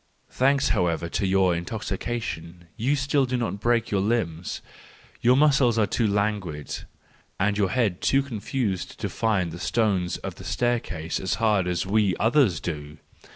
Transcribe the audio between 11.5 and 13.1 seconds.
as we others do!